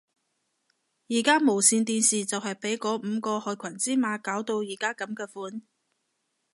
[1.09, 5.61] 而家無線電視就係被嗰五大害群之馬搞到而家噉嘅款